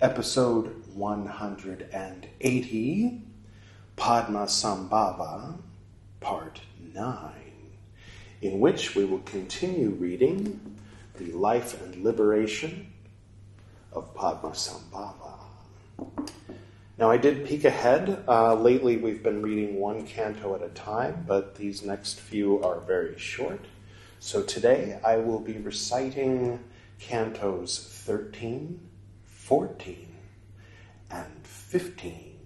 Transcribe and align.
episode 0.00 0.84
180, 0.94 3.22
Padmasambhava, 3.96 5.58
part 6.20 6.60
9, 6.94 7.32
in 8.42 8.60
which 8.60 8.94
we 8.94 9.04
will 9.04 9.18
continue 9.20 9.88
reading 9.90 10.76
the 11.16 11.32
life 11.32 11.82
and 11.82 12.04
liberation 12.04 12.92
of 13.92 14.14
Padmasambhava. 14.14 15.32
Now, 16.96 17.10
I 17.10 17.16
did 17.16 17.44
peek 17.44 17.64
ahead. 17.64 18.22
Uh, 18.28 18.54
lately, 18.54 18.98
we've 18.98 19.24
been 19.24 19.42
reading 19.42 19.80
one 19.80 20.06
canto 20.06 20.54
at 20.54 20.62
a 20.62 20.68
time, 20.68 21.24
but 21.26 21.56
these 21.56 21.82
next 21.82 22.20
few 22.20 22.62
are 22.62 22.78
very 22.80 23.18
short. 23.18 23.64
So 24.20 24.44
today, 24.44 25.00
I 25.04 25.16
will 25.16 25.40
be 25.40 25.58
reciting 25.58 26.60
cantos 27.00 27.88
13, 28.04 28.87
14, 29.48 30.14
and 31.10 31.46
15. 31.46 32.36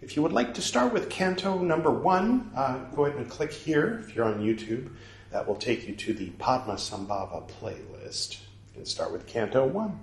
If 0.00 0.16
you 0.16 0.22
would 0.22 0.32
like 0.32 0.54
to 0.54 0.62
start 0.62 0.90
with 0.90 1.10
canto 1.10 1.58
number 1.58 1.90
one, 1.90 2.50
uh, 2.56 2.78
go 2.94 3.04
ahead 3.04 3.18
and 3.18 3.28
click 3.28 3.52
here 3.52 3.98
if 4.02 4.16
you're 4.16 4.24
on 4.24 4.40
YouTube. 4.40 4.90
That 5.32 5.46
will 5.46 5.56
take 5.56 5.86
you 5.86 5.94
to 5.94 6.14
the 6.14 6.30
Padmasambhava 6.30 7.46
playlist. 7.46 8.40
You 8.40 8.72
can 8.72 8.86
start 8.86 9.12
with 9.12 9.26
canto 9.26 9.66
one. 9.66 9.98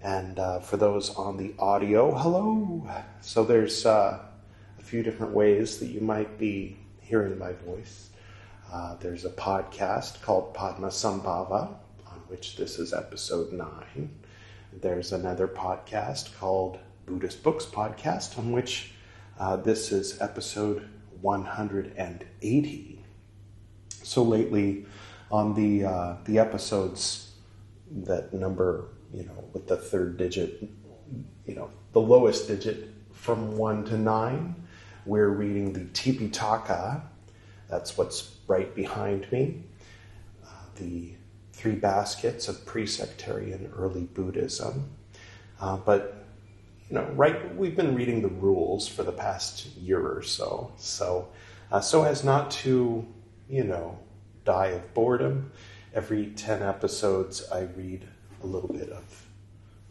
And 0.00 0.38
uh, 0.38 0.60
for 0.60 0.76
those 0.76 1.12
on 1.16 1.36
the 1.36 1.56
audio, 1.58 2.12
hello. 2.14 2.88
So 3.22 3.42
there's 3.42 3.86
uh, 3.86 4.20
a 4.78 4.82
few 4.82 5.02
different 5.02 5.32
ways 5.32 5.78
that 5.78 5.86
you 5.86 6.00
might 6.00 6.38
be 6.38 6.76
hearing 7.00 7.36
my 7.40 7.54
voice. 7.54 8.10
Uh, 8.72 8.94
there's 9.00 9.24
a 9.24 9.30
podcast 9.30 10.22
called 10.22 10.54
Padmasambhava, 10.54 11.74
on 12.06 12.20
which 12.28 12.54
this 12.54 12.78
is 12.78 12.94
episode 12.94 13.52
nine. 13.52 14.10
There's 14.80 15.12
another 15.12 15.48
podcast 15.48 16.36
called 16.38 16.78
Buddhist 17.06 17.42
Books 17.42 17.64
Podcast, 17.64 18.38
on 18.38 18.52
which 18.52 18.92
uh, 19.38 19.56
this 19.56 19.90
is 19.90 20.20
episode 20.20 20.86
180. 21.22 23.04
So 24.02 24.22
lately, 24.22 24.86
on 25.30 25.54
the 25.54 25.84
uh, 25.84 26.16
the 26.24 26.38
episodes 26.38 27.32
that 27.90 28.34
number 28.34 28.88
you 29.12 29.24
know, 29.24 29.44
with 29.52 29.66
the 29.66 29.76
third 29.76 30.16
digit, 30.18 30.68
you 31.46 31.54
know, 31.54 31.70
the 31.92 32.00
lowest 32.00 32.48
digit 32.48 32.90
from 33.12 33.56
one 33.56 33.84
to 33.86 33.96
nine. 33.96 34.54
We're 35.06 35.30
reading 35.30 35.72
the 35.72 35.80
Tipitaka. 35.80 37.02
That's 37.68 37.96
what's 37.96 38.36
right 38.46 38.74
behind 38.74 39.30
me. 39.32 39.62
Uh, 40.44 40.48
the 40.76 41.15
three 41.56 41.74
baskets 41.74 42.48
of 42.48 42.66
pre-sectarian 42.66 43.72
early 43.74 44.04
Buddhism. 44.04 44.90
Uh, 45.58 45.78
but 45.78 46.24
you 46.88 46.94
know, 46.94 47.04
right, 47.16 47.56
we've 47.56 47.74
been 47.74 47.94
reading 47.94 48.20
the 48.20 48.28
rules 48.28 48.86
for 48.86 49.02
the 49.02 49.10
past 49.10 49.66
year 49.76 50.06
or 50.06 50.22
so. 50.22 50.70
So, 50.76 51.28
uh, 51.72 51.80
so 51.80 52.04
as 52.04 52.22
not 52.22 52.50
to, 52.62 53.04
you 53.48 53.64
know, 53.64 53.98
die 54.44 54.68
of 54.68 54.94
boredom. 54.94 55.50
Every 55.94 56.26
ten 56.26 56.62
episodes, 56.62 57.42
I 57.50 57.62
read 57.62 58.06
a 58.42 58.46
little 58.46 58.68
bit 58.68 58.90
of 58.90 59.04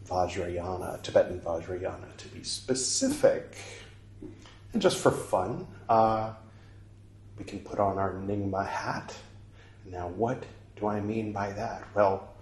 Vajrayana, 0.08 1.02
Tibetan 1.02 1.40
Vajrayana 1.40 2.16
to 2.16 2.28
be 2.28 2.44
specific. 2.44 3.56
And 4.72 4.80
just 4.80 4.98
for 4.98 5.10
fun, 5.10 5.66
uh, 5.88 6.32
we 7.38 7.44
can 7.44 7.58
put 7.58 7.80
on 7.80 7.98
our 7.98 8.12
Nyingma 8.14 8.66
hat. 8.66 9.14
Now, 9.84 10.08
what 10.08 10.44
do 10.78 10.86
I 10.86 11.00
mean 11.00 11.32
by 11.32 11.52
that? 11.52 11.84
Well, 11.94 12.34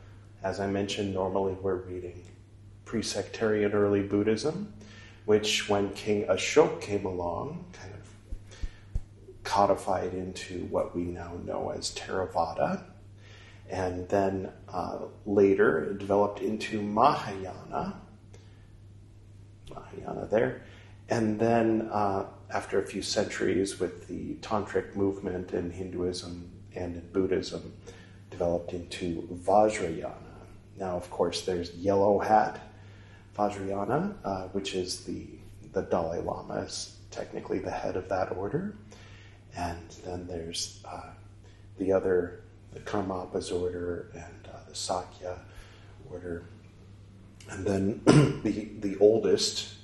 as 0.43 0.61
I 0.61 0.67
mentioned, 0.67 1.15
normally 1.15 1.55
we're 1.55 1.77
reading 1.77 2.22
pre 2.84 3.03
sectarian 3.03 3.72
early 3.72 4.03
Buddhism, 4.03 4.72
which, 5.25 5.69
when 5.69 5.91
King 5.91 6.27
Ashoka 6.27 6.81
came 6.81 7.06
along, 7.06 7.65
kind 7.72 7.95
of 7.95 8.59
codified 9.43 10.15
into 10.15 10.65
what 10.67 10.95
we 10.95 11.03
now 11.03 11.34
know 11.45 11.71
as 11.71 11.95
Theravada 11.95 12.84
and 13.71 14.09
then 14.09 14.53
uh, 14.69 14.99
later 15.27 15.84
it 15.84 15.99
developed 15.99 16.41
into 16.41 16.83
Mahayana. 16.83 18.01
Mahayana 19.75 20.27
there. 20.31 20.62
And 21.09 21.39
then 21.39 21.89
uh, 21.91 22.27
after 22.51 22.78
a 22.78 22.87
few 22.87 23.03
centuries 23.03 23.81
with 23.81 24.06
the 24.09 24.34
Tantric 24.37 24.95
movement 24.95 25.53
in 25.53 25.71
Hinduism 25.71 26.51
and 26.75 26.97
in 26.97 27.09
Buddhism, 27.12 27.72
developed 28.34 28.72
into 28.72 29.22
Vajrayana. 29.47 30.12
Now, 30.77 30.97
of 30.97 31.09
course, 31.09 31.43
there's 31.43 31.72
Yellow 31.77 32.19
Hat 32.19 32.61
Vajrayana, 33.39 34.15
uh, 34.25 34.43
which 34.49 34.75
is 34.75 35.05
the, 35.05 35.27
the 35.72 35.83
Dalai 35.83 36.21
Lama, 36.21 36.62
is 36.62 36.97
technically 37.12 37.61
the 37.61 37.71
head 37.71 37.95
of 37.97 38.09
that 38.09 38.33
order. 38.37 38.75
And 39.56 39.89
then 40.05 40.27
there's 40.27 40.83
uh, 40.84 41.11
the 41.78 41.93
other 41.93 42.41
the 42.72 42.81
Karmapas 42.81 43.53
order 43.53 44.11
and 44.15 44.49
uh, 44.53 44.69
the 44.69 44.75
Sakya 44.75 45.39
order. 46.11 46.43
And 47.51 47.65
then 47.65 48.01
the, 48.43 48.69
the 48.81 48.97
oldest, 48.99 49.75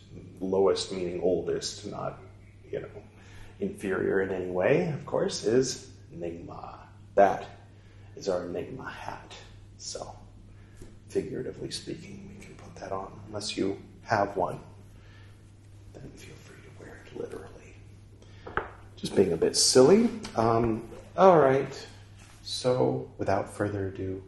lowest 0.41 0.91
meaning 0.91 1.21
oldest, 1.22 1.87
not, 1.87 2.19
you 2.69 2.81
know, 2.81 2.88
inferior 3.61 4.22
in 4.22 4.32
any 4.32 4.50
way, 4.50 4.88
of 4.88 5.06
course, 5.06 5.44
is 5.44 5.91
Nyingma. 6.12 6.78
That 7.15 7.59
is 8.20 8.28
our 8.28 8.42
Nyingma 8.42 8.92
hat. 8.92 9.34
So, 9.78 10.14
figuratively 11.08 11.70
speaking, 11.70 12.31
we 12.38 12.44
can 12.44 12.54
put 12.54 12.76
that 12.76 12.92
on. 12.92 13.10
Unless 13.28 13.56
you 13.56 13.78
have 14.03 14.36
one, 14.36 14.60
then 15.94 16.10
feel 16.16 16.34
free 16.44 16.58
to 16.62 16.84
wear 16.84 17.03
it 17.06 17.19
literally. 17.19 17.75
Just 18.97 19.16
being 19.16 19.32
a 19.32 19.38
bit 19.38 19.56
silly. 19.56 20.10
Um, 20.36 20.82
all 21.16 21.38
right. 21.38 21.86
So, 22.42 23.10
without 23.16 23.50
further 23.54 23.88
ado, 23.88 24.22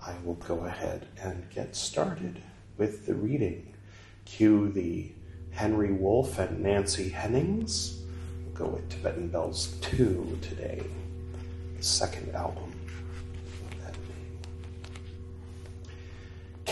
I 0.00 0.14
will 0.24 0.34
go 0.34 0.60
ahead 0.60 1.06
and 1.20 1.50
get 1.50 1.74
started 1.74 2.40
with 2.78 3.06
the 3.06 3.14
reading. 3.14 3.74
Cue 4.24 4.70
the 4.70 5.10
Henry 5.50 5.92
Wolff 5.92 6.38
and 6.38 6.62
Nancy 6.62 7.08
Hennings. 7.08 8.02
We'll 8.44 8.66
go 8.66 8.72
with 8.72 8.88
Tibetan 8.88 9.28
Bells 9.28 9.74
2 9.80 10.38
today, 10.42 10.80
the 11.76 11.82
second 11.82 12.32
album 12.32 12.75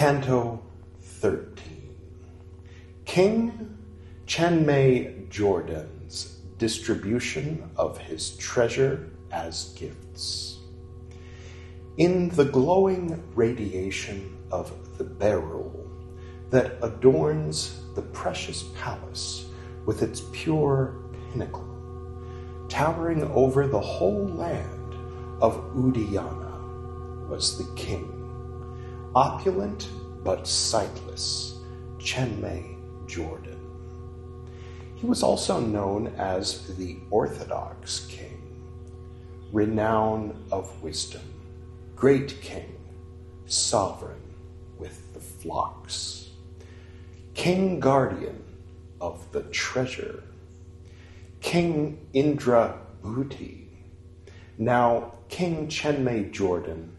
Canto 0.05 0.63
13 1.01 1.97
King 3.07 3.75
Chenme 4.27 5.31
Jordan's 5.31 6.41
distribution 6.59 7.71
of 7.79 7.97
his 7.97 8.37
treasure 8.37 9.09
as 9.33 9.73
gifts. 9.79 10.59
In 11.97 12.29
the 12.29 12.45
glowing 12.45 13.25
radiation 13.35 14.37
of 14.51 14.99
the 14.99 15.05
beryl 15.05 15.91
that 16.51 16.77
adorns 16.83 17.81
the 17.95 18.03
precious 18.03 18.65
palace 18.77 19.47
with 19.87 20.03
its 20.03 20.21
pure 20.33 20.97
pinnacle, 21.33 21.67
towering 22.69 23.23
over 23.33 23.67
the 23.67 23.81
whole 23.81 24.27
land 24.27 24.95
of 25.41 25.55
Udiyana 25.75 27.27
was 27.27 27.57
the 27.57 27.75
king, 27.75 28.14
opulent 29.15 29.89
but 30.23 30.47
sightless, 30.47 31.59
Chenme 31.99 32.77
Jordan. 33.07 33.61
He 34.97 35.07
was 35.07 35.23
also 35.23 35.61
known 35.61 36.09
as 36.19 36.77
the 36.77 36.97
Orthodox 37.11 38.07
King, 38.07 38.41
renown 39.53 40.45
of 40.51 40.83
wisdom 40.83 41.23
great 41.97 42.39
king, 42.43 42.77
sovereign 43.47 44.21
with 44.79 45.15
the 45.15 45.21
flocks, 45.21 46.29
king 47.35 47.81
guardian 47.81 48.43
of 49.01 49.31
the 49.33 49.43
treasure, 49.45 50.23
King 51.41 51.99
Indra 52.13 52.79
Bhuti, 53.03 53.69
now 54.59 55.15
King 55.29 55.69
Chenme 55.69 56.31
Jordan, 56.33 56.95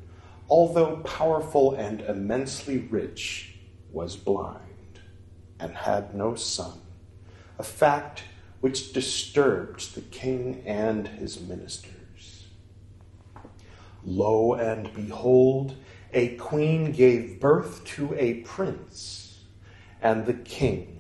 although 0.50 0.98
powerful 0.98 1.74
and 1.74 2.02
immensely 2.02 2.78
rich, 2.78 3.58
was 3.92 4.16
blind 4.16 5.00
and 5.60 5.74
had 5.74 6.14
no 6.14 6.36
son, 6.36 6.80
a 7.58 7.64
fact 7.64 8.24
which 8.62 8.94
disturbed 8.94 9.96
the 9.96 10.02
king 10.02 10.62
and 10.66 11.08
his 11.08 11.40
ministers. 11.40 12.46
Lo 14.04 14.54
and 14.54 14.94
behold, 14.94 15.76
a 16.14 16.36
queen 16.36 16.92
gave 16.92 17.40
birth 17.40 17.84
to 17.86 18.14
a 18.16 18.36
prince, 18.42 19.44
and 20.02 20.26
the 20.26 20.34
king, 20.34 21.00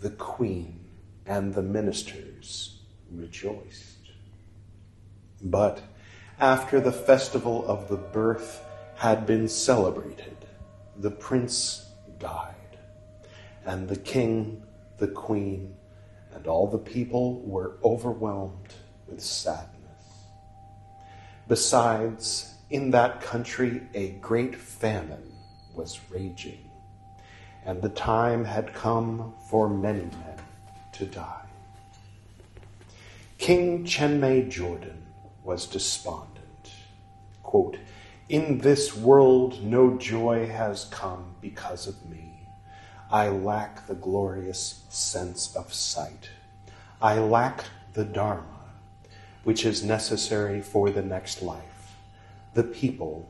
the 0.00 0.10
queen, 0.10 0.80
and 1.26 1.54
the 1.54 1.62
ministers 1.62 2.80
rejoiced. 3.10 4.10
But 5.40 5.82
after 6.38 6.80
the 6.80 6.92
festival 6.92 7.64
of 7.66 7.88
the 7.88 7.96
birth 7.96 8.64
had 9.02 9.26
been 9.26 9.48
celebrated, 9.48 10.36
the 10.98 11.10
prince 11.10 11.90
died, 12.20 12.78
and 13.66 13.88
the 13.88 13.96
king, 13.96 14.62
the 14.98 15.08
queen, 15.08 15.74
and 16.32 16.46
all 16.46 16.68
the 16.68 16.78
people 16.78 17.40
were 17.40 17.72
overwhelmed 17.82 18.72
with 19.08 19.20
sadness. 19.20 20.04
Besides, 21.48 22.54
in 22.70 22.92
that 22.92 23.20
country 23.20 23.82
a 23.92 24.10
great 24.20 24.54
famine 24.54 25.32
was 25.74 25.98
raging, 26.08 26.70
and 27.66 27.82
the 27.82 27.88
time 27.88 28.44
had 28.44 28.72
come 28.72 29.34
for 29.50 29.68
many 29.68 30.04
men 30.04 30.38
to 30.92 31.06
die. 31.06 31.48
King 33.36 33.84
Chenmei 33.84 34.48
Jordan 34.48 35.02
was 35.42 35.66
despondent. 35.66 36.70
Quote, 37.42 37.78
In 38.32 38.56
this 38.56 38.96
world 38.96 39.62
no 39.62 39.98
joy 39.98 40.46
has 40.46 40.86
come 40.86 41.34
because 41.42 41.86
of 41.86 42.08
me. 42.08 42.48
I 43.10 43.28
lack 43.28 43.86
the 43.86 43.94
glorious 43.94 44.86
sense 44.88 45.54
of 45.54 45.74
sight. 45.74 46.30
I 47.02 47.18
lack 47.18 47.64
the 47.92 48.06
Dharma, 48.06 48.70
which 49.44 49.66
is 49.66 49.84
necessary 49.84 50.62
for 50.62 50.88
the 50.88 51.02
next 51.02 51.42
life. 51.42 51.94
The 52.54 52.62
people, 52.62 53.28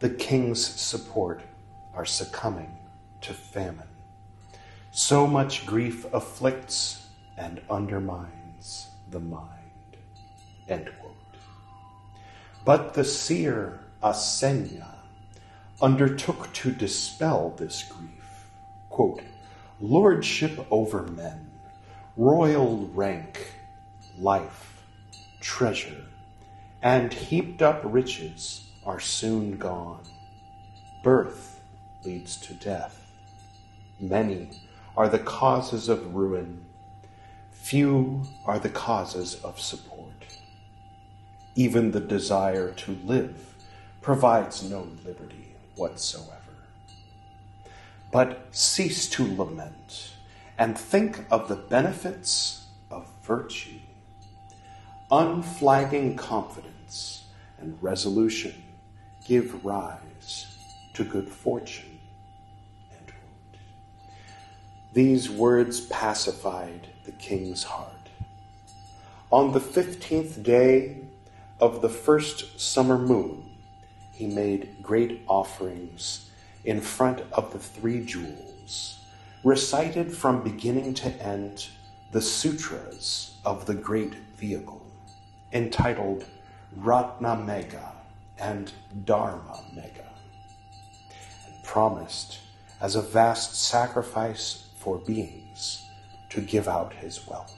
the 0.00 0.10
king's 0.10 0.62
support, 0.62 1.40
are 1.94 2.04
succumbing 2.04 2.76
to 3.22 3.32
famine. 3.32 3.88
So 4.90 5.26
much 5.26 5.64
grief 5.64 6.04
afflicts 6.12 7.06
and 7.38 7.62
undermines 7.70 8.88
the 9.10 9.20
mind. 9.20 9.96
But 12.66 12.92
the 12.92 13.04
seer 13.04 13.80
Asenath 14.02 14.96
undertook 15.80 16.52
to 16.52 16.70
dispel 16.72 17.54
this 17.56 17.82
grief. 17.84 18.48
Quote, 18.88 19.22
Lordship 19.80 20.66
over 20.70 21.02
men, 21.02 21.50
royal 22.16 22.86
rank, 22.94 23.54
life, 24.18 24.82
treasure, 25.40 26.04
and 26.82 27.12
heaped 27.12 27.62
up 27.62 27.80
riches 27.84 28.68
are 28.84 29.00
soon 29.00 29.56
gone. 29.56 30.02
Birth 31.02 31.60
leads 32.04 32.36
to 32.38 32.54
death. 32.54 33.00
Many 34.00 34.50
are 34.96 35.08
the 35.08 35.18
causes 35.18 35.88
of 35.88 36.14
ruin 36.14 36.64
Few 37.62 38.24
are 38.44 38.58
the 38.58 38.68
causes 38.68 39.36
of 39.36 39.60
support. 39.60 40.36
Even 41.54 41.92
the 41.92 42.00
desire 42.00 42.72
to 42.72 42.98
live 43.04 43.51
provides 44.02 44.62
no 44.62 44.86
liberty 45.04 45.54
whatsoever. 45.76 46.36
But 48.12 48.48
cease 48.50 49.08
to 49.10 49.36
lament 49.36 50.12
and 50.58 50.76
think 50.76 51.24
of 51.30 51.48
the 51.48 51.56
benefits 51.56 52.66
of 52.90 53.08
virtue. 53.22 53.78
Unflagging 55.10 56.16
confidence 56.16 57.24
and 57.58 57.78
resolution 57.80 58.54
give 59.26 59.64
rise 59.64 60.58
to 60.94 61.04
good 61.04 61.28
fortune. 61.28 61.98
These 64.92 65.30
words 65.30 65.80
pacified 65.86 66.88
the 67.06 67.12
king's 67.12 67.62
heart. 67.62 68.10
On 69.30 69.52
the 69.52 69.60
fifteenth 69.60 70.42
day 70.42 70.98
of 71.60 71.80
the 71.80 71.88
first 71.88 72.60
summer 72.60 72.98
moon, 72.98 73.51
he 74.12 74.26
made 74.26 74.76
great 74.82 75.22
offerings 75.26 76.30
in 76.64 76.80
front 76.80 77.20
of 77.32 77.52
the 77.52 77.58
three 77.58 78.04
jewels, 78.04 79.00
recited 79.42 80.12
from 80.12 80.42
beginning 80.42 80.94
to 80.94 81.08
end 81.22 81.66
the 82.12 82.22
sutras 82.22 83.38
of 83.44 83.66
the 83.66 83.74
great 83.74 84.14
vehicle, 84.36 84.86
entitled 85.52 86.24
Ratna 86.76 87.36
Mega 87.36 87.92
and 88.38 88.72
Dharma 89.04 89.64
Mega, 89.74 90.08
and 91.46 91.64
promised 91.64 92.38
as 92.80 92.94
a 92.94 93.02
vast 93.02 93.54
sacrifice 93.54 94.68
for 94.76 94.98
beings 94.98 95.86
to 96.28 96.40
give 96.40 96.68
out 96.68 96.92
his 96.92 97.26
wealth. 97.26 97.54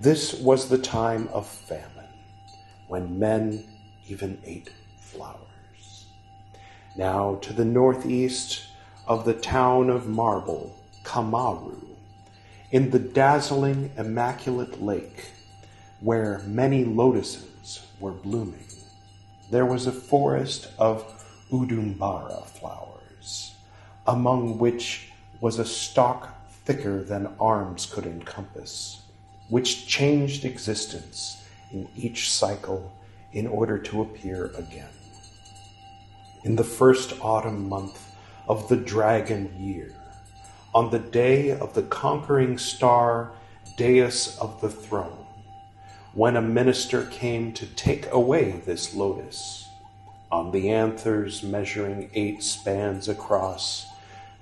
This 0.00 0.34
was 0.34 0.68
the 0.68 0.78
time 0.78 1.28
of 1.28 1.46
famine, 1.46 2.08
when 2.88 3.18
men 3.18 3.69
even 4.10 4.38
ate 4.44 4.70
flowers. 5.00 6.06
Now, 6.96 7.36
to 7.42 7.52
the 7.52 7.64
northeast 7.64 8.64
of 9.06 9.24
the 9.24 9.34
town 9.34 9.88
of 9.88 10.08
Marble, 10.08 10.76
Kamaru, 11.04 11.80
in 12.72 12.90
the 12.90 12.98
dazzling, 12.98 13.90
immaculate 13.96 14.82
lake, 14.82 15.30
where 16.00 16.40
many 16.46 16.84
lotuses 16.84 17.86
were 18.00 18.12
blooming, 18.12 18.66
there 19.50 19.66
was 19.66 19.86
a 19.86 19.92
forest 19.92 20.68
of 20.78 21.04
Udumbara 21.50 22.46
flowers, 22.46 23.54
among 24.06 24.58
which 24.58 25.10
was 25.40 25.58
a 25.58 25.64
stalk 25.64 26.28
thicker 26.64 27.02
than 27.02 27.34
arms 27.40 27.86
could 27.86 28.06
encompass, 28.06 29.02
which 29.48 29.86
changed 29.86 30.44
existence 30.44 31.44
in 31.72 31.88
each 31.96 32.30
cycle 32.30 32.92
in 33.32 33.46
order 33.46 33.78
to 33.78 34.02
appear 34.02 34.46
again. 34.56 34.88
In 36.44 36.56
the 36.56 36.64
first 36.64 37.14
autumn 37.20 37.68
month 37.68 38.12
of 38.48 38.68
the 38.68 38.76
dragon 38.76 39.52
year, 39.58 39.94
on 40.74 40.90
the 40.90 40.98
day 40.98 41.50
of 41.50 41.74
the 41.74 41.82
conquering 41.82 42.58
star 42.58 43.32
dais 43.76 44.38
of 44.38 44.60
the 44.60 44.70
throne, 44.70 45.26
when 46.14 46.36
a 46.36 46.42
minister 46.42 47.06
came 47.06 47.52
to 47.52 47.66
take 47.66 48.10
away 48.10 48.62
this 48.66 48.94
lotus, 48.94 49.68
on 50.32 50.50
the 50.50 50.70
anthers 50.70 51.42
measuring 51.42 52.10
eight 52.14 52.42
spans 52.42 53.08
across, 53.08 53.86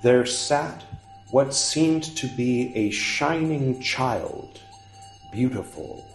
there 0.03 0.25
sat 0.25 0.85
what 1.31 1.53
seemed 1.53 2.05
to 2.17 2.27
be 2.37 2.75
a 2.75 2.91
shining 2.91 3.81
child, 3.81 4.61
beautiful 5.33 6.07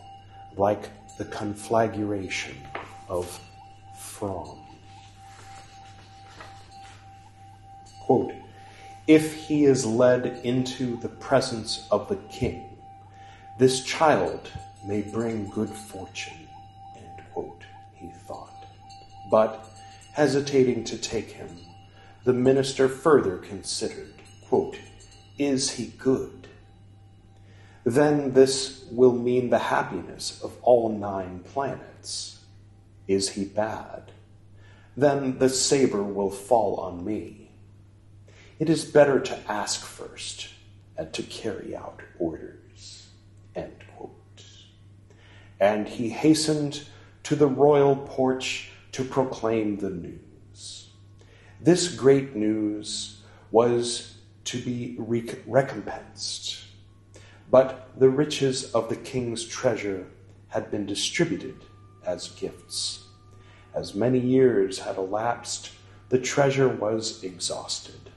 like 0.55 0.89
the 1.17 1.25
conflagration 1.25 2.55
of 3.07 3.39
From. 3.97 4.59
Quote, 8.01 8.33
if 9.07 9.33
he 9.33 9.65
is 9.65 9.85
led 9.85 10.25
into 10.43 10.97
the 10.97 11.09
presence 11.09 11.87
of 11.91 12.07
the 12.07 12.15
king, 12.29 12.77
this 13.59 13.83
child 13.83 14.49
may 14.85 15.01
bring 15.01 15.49
good 15.49 15.69
fortune, 15.69 16.47
end 16.95 17.23
quote, 17.31 17.63
he 17.95 18.09
thought. 18.27 18.65
But, 19.29 19.65
hesitating 20.13 20.83
to 20.85 20.97
take 20.97 21.31
him, 21.31 21.49
the 22.23 22.33
minister 22.33 22.87
further 22.87 23.37
considered, 23.37 24.13
quote, 24.47 24.77
is 25.37 25.71
he 25.71 25.87
good? 25.97 26.42
Then 27.85 28.33
this 28.33 28.85
will 28.91 29.11
mean 29.13 29.49
the 29.49 29.59
happiness 29.59 30.41
of 30.43 30.57
all 30.61 30.89
nine 30.89 31.39
planets. 31.39 32.39
Is 33.07 33.29
he 33.29 33.45
bad? 33.45 34.11
Then 34.95 35.39
the 35.39 35.49
saber 35.49 36.03
will 36.03 36.29
fall 36.29 36.77
on 36.77 37.03
me. 37.03 37.51
It 38.59 38.69
is 38.69 38.85
better 38.85 39.19
to 39.19 39.51
ask 39.51 39.83
first 39.83 40.49
and 40.97 41.11
to 41.13 41.23
carry 41.23 41.75
out 41.75 42.01
orders. 42.19 43.07
And 45.59 45.87
he 45.87 46.09
hastened 46.09 46.83
to 47.23 47.37
the 47.37 47.47
royal 47.47 47.95
porch 47.95 48.69
to 48.91 49.05
proclaim 49.05 49.77
the 49.77 49.89
news. 49.89 50.89
This 51.61 51.87
great 51.87 52.35
news 52.35 53.21
was 53.49 54.17
to 54.43 54.59
be 54.61 54.97
recompensed. 54.97 56.62
But 57.53 57.87
the 57.95 58.09
riches 58.09 58.71
of 58.73 58.89
the 58.89 58.95
king's 58.95 59.45
treasure 59.45 60.07
had 60.47 60.71
been 60.71 60.87
distributed 60.87 61.57
as 62.03 62.29
gifts. 62.29 63.05
As 63.75 63.93
many 63.93 64.17
years 64.17 64.79
had 64.79 64.97
elapsed, 64.97 65.69
the 66.09 66.17
treasure 66.17 66.67
was 66.67 67.23
exhausted. 67.23 68.09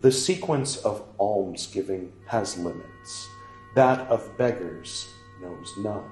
The 0.00 0.10
sequence 0.10 0.76
of 0.78 1.04
almsgiving 1.20 2.12
has 2.26 2.58
limits, 2.58 3.28
that 3.76 4.00
of 4.08 4.36
beggars 4.36 5.06
knows 5.40 5.72
none. 5.78 6.10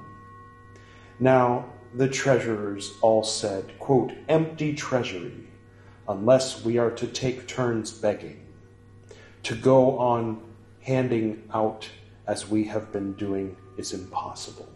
Now 1.18 1.64
the 1.96 2.08
treasurers 2.08 2.92
all 3.02 3.24
said, 3.24 3.76
quote, 3.80 4.12
Empty 4.28 4.74
treasury, 4.74 5.48
unless 6.06 6.64
we 6.64 6.78
are 6.78 6.92
to 6.92 7.08
take 7.08 7.48
turns 7.48 7.90
begging 7.90 8.40
to 9.42 9.56
go 9.56 9.98
on 9.98 10.40
handing 10.80 11.42
out 11.52 11.88
as 12.26 12.48
we 12.48 12.64
have 12.64 12.92
been 12.92 13.12
doing 13.14 13.56
is 13.76 13.92
impossible. 13.92 14.68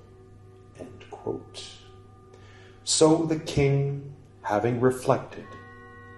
So 2.89 3.27
the 3.27 3.39
king, 3.41 4.15
having 4.41 4.81
reflected, 4.81 5.45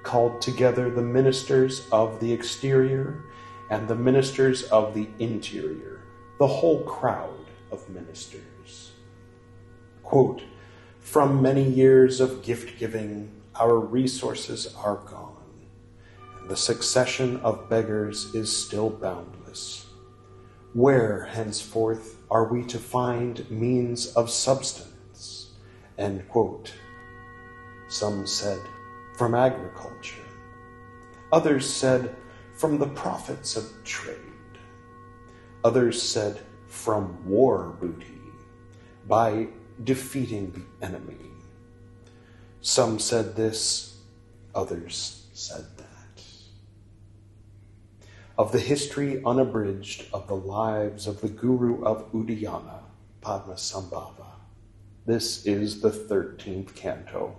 called 0.05 0.41
together 0.41 0.89
the 0.89 1.03
ministers 1.03 1.83
of 1.91 2.21
the 2.21 2.33
exterior 2.33 3.25
and 3.71 3.89
the 3.89 3.97
ministers 3.97 4.63
of 4.71 4.95
the 4.95 5.09
interior, 5.19 6.05
the 6.39 6.47
whole 6.47 6.85
crowd 6.85 7.45
of 7.73 7.89
ministers. 7.91 8.93
Quote, 10.05 10.45
From 11.01 11.43
many 11.43 11.69
years 11.69 12.21
of 12.21 12.45
gift 12.45 12.79
giving, 12.79 13.33
our 13.57 13.81
resources 13.81 14.73
are 14.77 15.03
gone, 15.07 15.67
and 16.39 16.49
the 16.49 16.57
succession 16.57 17.39
of 17.39 17.69
beggars 17.69 18.33
is 18.33 18.57
still 18.57 18.91
boundless. 18.91 19.90
Where, 20.73 21.25
henceforth, 21.25 22.17
are 22.31 22.45
we 22.45 22.63
to 22.67 22.79
find 22.79 23.51
means 23.51 24.15
of 24.15 24.31
substance? 24.31 25.51
End 25.99 26.29
quote. 26.29 26.73
Some 27.89 28.25
said, 28.25 28.61
from 29.17 29.35
agriculture. 29.35 30.23
Others 31.33 31.69
said, 31.69 32.15
from 32.57 32.79
the 32.79 32.87
profits 32.87 33.57
of 33.57 33.65
trade. 33.85 34.17
Others 35.65 36.01
said, 36.01 36.41
from 36.69 37.19
war 37.29 37.77
booty, 37.81 38.21
by 39.09 39.49
defeating 39.83 40.53
the 40.53 40.87
enemy. 40.87 41.17
Some 42.61 43.01
said 43.01 43.35
this, 43.35 43.99
others 44.55 45.27
said 45.33 45.65
that. 45.79 45.80
Of 48.41 48.53
the 48.53 48.59
history 48.59 49.23
unabridged 49.23 50.07
of 50.15 50.27
the 50.27 50.35
lives 50.35 51.07
of 51.07 51.21
the 51.21 51.29
Guru 51.29 51.85
of 51.85 52.11
Udayana, 52.11 52.79
Padmasambhava, 53.21 54.29
this 55.05 55.45
is 55.45 55.83
the 55.83 55.91
13th 55.91 56.75
canto 56.75 57.37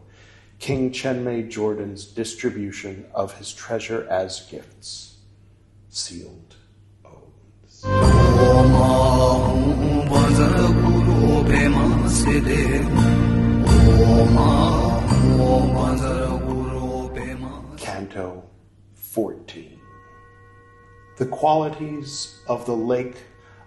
King 0.59 0.91
Chenmei 0.91 1.49
Jordan's 1.49 2.05
distribution 2.05 3.07
of 3.15 3.35
his 3.39 3.51
treasure 3.51 4.07
as 4.11 4.41
gifts. 4.41 5.17
Sealed 5.89 6.55
oaths. 7.03 7.83
The 21.21 21.27
qualities 21.27 22.39
of 22.47 22.65
the 22.65 22.75
lake 22.75 23.17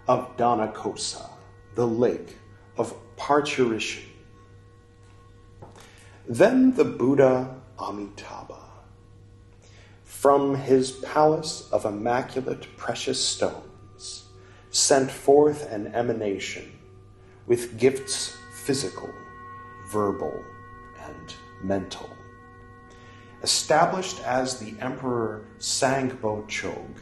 of 0.09 0.35
Dhanakosa, 0.35 1.29
the 1.75 1.87
lake 1.87 2.35
of 2.77 2.93
parturition 3.15 4.03
then 6.27 6.75
the 6.75 6.83
Buddha 6.83 7.55
Amitabha, 7.79 8.59
from 10.03 10.55
his 10.55 10.91
palace 10.91 11.69
of 11.71 11.85
immaculate 11.85 12.67
precious 12.75 13.23
stones, 13.25 14.25
sent 14.71 15.09
forth 15.09 15.71
an 15.71 15.95
emanation 15.95 16.77
with 17.47 17.79
gifts 17.79 18.35
physical, 18.65 19.09
verbal, 19.87 20.43
and 21.07 21.33
mental. 21.63 22.09
Established 23.43 24.21
as 24.23 24.59
the 24.59 24.75
Emperor 24.81 25.45
Sangbo 25.57 26.45
Chog, 26.49 26.99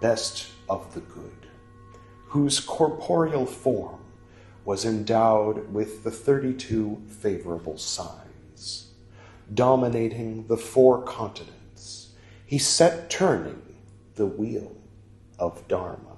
best 0.00 0.48
of 0.68 0.94
the 0.94 1.00
good, 1.00 1.46
whose 2.28 2.60
corporeal 2.60 3.46
form 3.46 4.00
was 4.64 4.84
endowed 4.84 5.72
with 5.72 6.04
the 6.04 6.10
32 6.10 7.02
favorable 7.08 7.78
signs 7.78 8.26
dominating 9.52 10.46
the 10.46 10.56
four 10.56 11.02
continents, 11.02 12.10
he 12.44 12.58
set 12.58 13.10
turning 13.10 13.62
the 14.14 14.26
wheel 14.26 14.76
of 15.38 15.66
Dharma. 15.68 16.16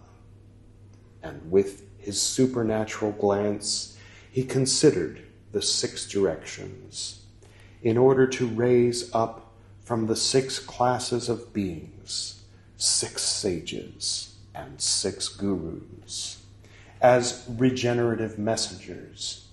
And 1.23 1.51
with 1.51 1.85
his 1.99 2.21
supernatural 2.21 3.13
glance, 3.13 3.99
he 4.31 4.45
considered 4.45 5.23
the 5.53 5.63
six 5.63 6.09
directions 6.09 7.23
in 7.83 7.97
order 7.97 8.27
to 8.27 8.47
raise 8.47 9.13
up 9.15 9.53
from 9.81 10.07
the 10.07 10.17
six 10.17 10.59
classes 10.59 11.29
of 11.29 11.53
beings 11.53 12.38
six 12.79 13.23
sages 13.23 14.37
and 14.55 14.81
six 14.81 15.29
gurus 15.29 16.45
as 17.01 17.45
regenerative 17.49 18.39
messengers 18.39 19.49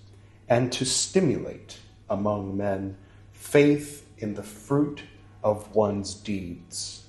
and 0.47 0.71
to 0.71 0.85
stimulate 0.85 1.79
among 2.07 2.55
men 2.55 2.95
faith 3.31 4.07
in 4.19 4.35
the 4.35 4.43
fruit 4.43 5.01
of 5.43 5.73
one's 5.75 6.13
deeds. 6.13 7.05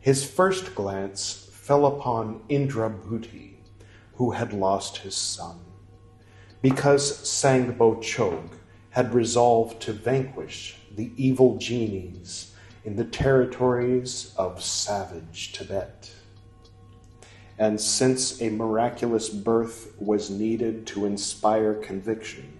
His 0.00 0.28
first 0.28 0.74
glance 0.74 1.48
fell 1.52 1.86
upon 1.86 2.40
Indrabhuti, 2.50 3.54
who 4.14 4.32
had 4.32 4.52
lost 4.52 4.98
his 4.98 5.14
son, 5.14 5.58
because 6.62 7.22
Sangbo 7.22 8.02
Chog 8.02 8.50
had 8.90 9.14
resolved 9.14 9.80
to 9.82 9.92
vanquish 9.92 10.76
the 10.94 11.12
evil 11.16 11.56
genies 11.58 12.53
in 12.84 12.96
the 12.96 13.04
territories 13.04 14.34
of 14.36 14.62
savage 14.62 15.52
Tibet. 15.52 16.10
And 17.58 17.80
since 17.80 18.42
a 18.42 18.50
miraculous 18.50 19.28
birth 19.28 19.94
was 19.98 20.28
needed 20.28 20.86
to 20.88 21.06
inspire 21.06 21.74
conviction, 21.74 22.52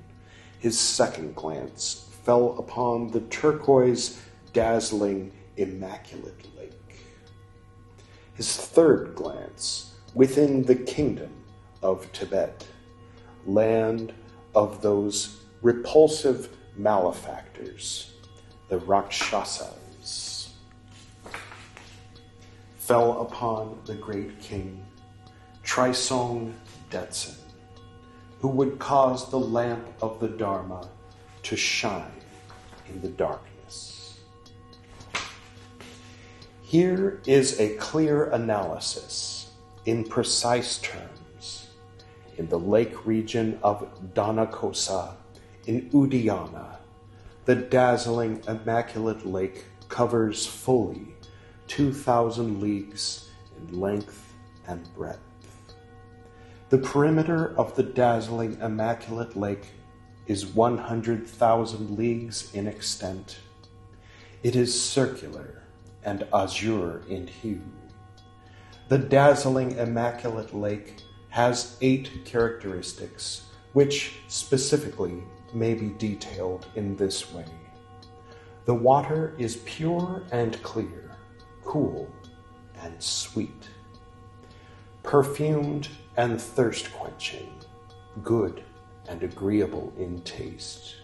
his 0.58 0.78
second 0.78 1.34
glance 1.34 2.08
fell 2.24 2.56
upon 2.58 3.10
the 3.10 3.20
turquoise, 3.22 4.20
dazzling, 4.52 5.32
immaculate 5.56 6.56
lake. 6.56 6.72
His 8.34 8.56
third 8.56 9.14
glance 9.14 9.94
within 10.14 10.62
the 10.62 10.76
kingdom 10.76 11.32
of 11.82 12.10
Tibet, 12.12 12.66
land 13.46 14.14
of 14.54 14.80
those 14.80 15.40
repulsive 15.60 16.48
malefactors, 16.76 18.12
the 18.68 18.78
Rakshasas, 18.78 19.83
fell 22.86 23.22
upon 23.22 23.78
the 23.86 23.94
great 23.94 24.38
king 24.40 24.84
Trisong 25.64 26.52
Detsen, 26.90 27.34
who 28.40 28.48
would 28.48 28.78
cause 28.78 29.30
the 29.30 29.38
lamp 29.38 29.86
of 30.02 30.20
the 30.20 30.28
Dharma 30.28 30.86
to 31.44 31.56
shine 31.56 32.20
in 32.90 33.00
the 33.00 33.08
darkness. 33.08 34.18
Here 36.60 37.22
is 37.26 37.58
a 37.58 37.74
clear 37.76 38.26
analysis 38.30 39.52
in 39.86 40.04
precise 40.04 40.76
terms 40.78 41.70
in 42.36 42.48
the 42.48 42.58
lake 42.58 43.06
region 43.06 43.58
of 43.62 43.88
Dhanakosa 44.12 45.14
in 45.66 45.88
Udayana. 45.90 46.76
The 47.46 47.56
dazzling, 47.56 48.42
immaculate 48.46 49.24
lake 49.24 49.64
covers 49.88 50.46
fully 50.46 51.13
2,000 51.68 52.60
leagues 52.60 53.30
in 53.56 53.80
length 53.80 54.34
and 54.66 54.92
breadth. 54.94 55.20
The 56.70 56.78
perimeter 56.78 57.54
of 57.58 57.76
the 57.76 57.82
dazzling, 57.82 58.58
immaculate 58.60 59.36
lake 59.36 59.66
is 60.26 60.46
100,000 60.46 61.96
leagues 61.96 62.54
in 62.54 62.66
extent. 62.66 63.38
It 64.42 64.56
is 64.56 64.78
circular 64.78 65.62
and 66.04 66.26
azure 66.32 67.02
in 67.08 67.26
hue. 67.26 67.62
The 68.88 68.98
dazzling, 68.98 69.72
immaculate 69.78 70.54
lake 70.54 71.02
has 71.30 71.76
eight 71.80 72.24
characteristics, 72.24 73.46
which 73.72 74.16
specifically 74.28 75.22
may 75.52 75.74
be 75.74 75.90
detailed 75.98 76.66
in 76.74 76.96
this 76.96 77.32
way. 77.32 77.46
The 78.66 78.74
water 78.74 79.34
is 79.38 79.56
pure 79.64 80.22
and 80.32 80.62
clear, 80.62 81.03
cool 81.64 82.10
and 82.82 83.02
sweet, 83.02 83.68
perfumed 85.02 85.88
and 86.16 86.40
thirst 86.40 86.92
quenching, 86.92 87.52
good 88.22 88.62
and 89.08 89.22
agreeable 89.22 89.92
in 89.98 90.20
taste. 90.22 90.96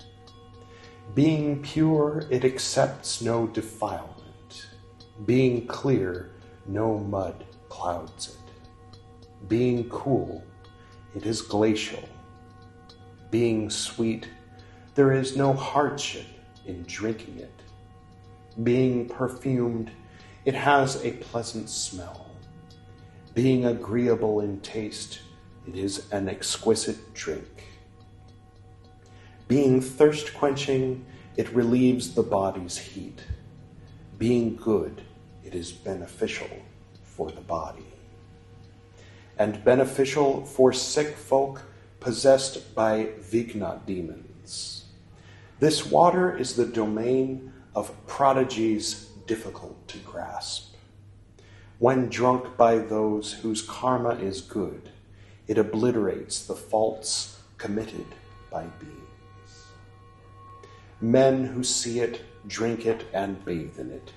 Being 1.14 1.62
pure, 1.62 2.24
it 2.30 2.44
accepts 2.44 3.20
no 3.20 3.46
defilement. 3.48 4.66
Being 5.26 5.66
clear, 5.66 6.30
no 6.66 6.98
mud 6.98 7.44
clouds 7.68 8.28
it. 8.28 8.98
Being 9.48 9.88
cool, 9.88 10.44
it 11.14 11.26
is 11.26 11.42
glacial. 11.42 12.08
Being 13.30 13.70
sweet, 13.70 14.28
there 14.94 15.12
is 15.12 15.36
no 15.36 15.52
hardship 15.52 16.26
in 16.66 16.84
drinking 16.84 17.38
it. 17.38 17.62
Being 18.62 19.08
perfumed, 19.08 19.90
it 20.44 20.54
has 20.54 21.04
a 21.04 21.12
pleasant 21.12 21.68
smell. 21.68 22.26
Being 23.34 23.66
agreeable 23.66 24.40
in 24.40 24.60
taste, 24.60 25.20
it 25.66 25.76
is 25.76 26.10
an 26.12 26.28
exquisite 26.28 27.14
drink 27.14 27.66
Being 29.50 29.80
thirst 29.80 30.32
quenching, 30.34 31.04
it 31.36 31.52
relieves 31.52 32.14
the 32.14 32.22
body's 32.22 32.78
heat. 32.78 33.20
Being 34.16 34.54
good, 34.54 35.02
it 35.44 35.56
is 35.56 35.72
beneficial 35.72 36.48
for 37.02 37.32
the 37.32 37.40
body. 37.40 37.92
And 39.38 39.64
beneficial 39.64 40.46
for 40.46 40.72
sick 40.72 41.16
folk 41.16 41.62
possessed 41.98 42.76
by 42.76 43.08
Vighna 43.20 43.84
demons. 43.86 44.84
This 45.58 45.84
water 45.84 46.36
is 46.36 46.54
the 46.54 46.66
domain 46.66 47.52
of 47.74 47.90
prodigies 48.06 49.09
difficult 49.30 49.86
to 49.86 49.96
grasp. 49.98 50.74
When 51.78 52.08
drunk 52.08 52.56
by 52.56 52.78
those 52.78 53.32
whose 53.32 53.62
karma 53.62 54.16
is 54.16 54.40
good, 54.40 54.90
it 55.46 55.56
obliterates 55.56 56.46
the 56.46 56.56
faults 56.56 57.38
committed 57.56 58.08
by 58.50 58.64
beings. 58.80 59.52
Men 61.00 61.44
who 61.44 61.62
see 61.62 62.00
it 62.00 62.22
drink 62.48 62.86
it 62.86 63.06
and 63.12 63.44
bathe 63.44 63.78
in 63.78 63.92
it. 63.92 64.12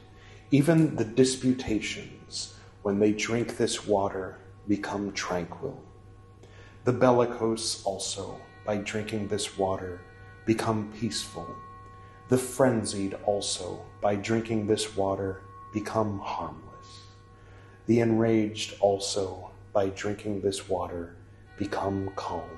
Even 0.49 0.95
the 0.95 1.05
disputations, 1.05 2.55
when 2.81 2.97
they 2.97 3.11
drink 3.11 3.57
this 3.57 3.85
water, 3.85 4.39
become 4.67 5.11
tranquil. 5.11 5.79
The 6.85 6.93
bellicose 6.93 7.83
also, 7.83 8.41
by 8.65 8.77
drinking 8.77 9.27
this 9.27 9.59
water, 9.59 10.01
become 10.47 10.91
peaceful. 10.99 11.47
The 12.29 12.37
frenzied 12.37 13.15
also, 13.25 13.83
by 14.01 14.15
drinking 14.15 14.67
this 14.67 14.95
water, 14.95 15.41
become 15.73 16.19
harmless. 16.19 17.01
The 17.85 17.99
enraged 17.99 18.75
also, 18.79 19.51
by 19.73 19.89
drinking 19.89 20.41
this 20.41 20.69
water, 20.69 21.15
become 21.57 22.11
calm. 22.15 22.49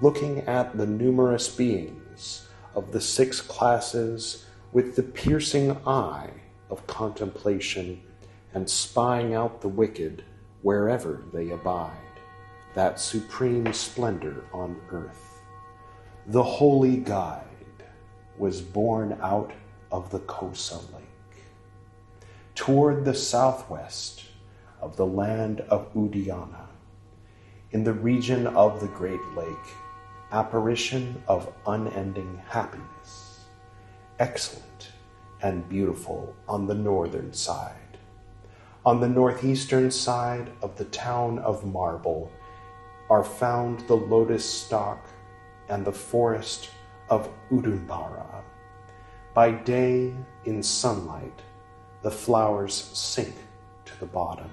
Looking 0.00 0.40
at 0.42 0.76
the 0.76 0.86
numerous 0.86 1.48
beings, 1.48 2.48
of 2.78 2.92
the 2.92 3.00
six 3.00 3.40
classes 3.40 4.46
with 4.72 4.94
the 4.94 5.02
piercing 5.02 5.76
eye 5.84 6.30
of 6.70 6.86
contemplation 6.86 8.00
and 8.54 8.70
spying 8.70 9.34
out 9.34 9.60
the 9.60 9.68
wicked 9.68 10.22
wherever 10.62 11.24
they 11.32 11.50
abide, 11.50 12.20
that 12.74 13.00
supreme 13.00 13.72
splendor 13.72 14.44
on 14.52 14.80
earth. 14.90 15.40
The 16.28 16.42
holy 16.42 16.98
guide 16.98 17.47
was 18.38 18.60
born 18.60 19.18
out 19.22 19.52
of 19.90 20.10
the 20.10 20.20
Kosa 20.20 20.76
lake. 20.94 21.44
Toward 22.54 23.04
the 23.04 23.14
southwest 23.14 24.24
of 24.80 24.96
the 24.96 25.06
land 25.06 25.60
of 25.62 25.92
Udiana, 25.94 26.66
in 27.72 27.84
the 27.84 27.92
region 27.92 28.46
of 28.46 28.80
the 28.80 28.88
great 28.88 29.24
lake, 29.36 29.56
apparition 30.32 31.22
of 31.26 31.52
unending 31.66 32.40
happiness, 32.48 33.44
excellent 34.18 34.90
and 35.42 35.68
beautiful 35.68 36.34
on 36.48 36.66
the 36.66 36.74
northern 36.74 37.32
side. 37.32 37.74
On 38.84 39.00
the 39.00 39.08
northeastern 39.08 39.90
side 39.90 40.50
of 40.62 40.76
the 40.76 40.86
town 40.86 41.38
of 41.40 41.64
Marble 41.64 42.30
are 43.10 43.24
found 43.24 43.80
the 43.80 43.96
lotus 43.96 44.44
stock 44.44 45.06
and 45.68 45.84
the 45.84 45.92
forest 45.92 46.70
of 47.10 47.28
Udumbara. 47.50 48.42
By 49.34 49.52
day, 49.52 50.12
in 50.44 50.62
sunlight, 50.62 51.42
the 52.02 52.10
flowers 52.10 52.74
sink 52.74 53.34
to 53.84 54.00
the 54.00 54.06
bottom. 54.06 54.50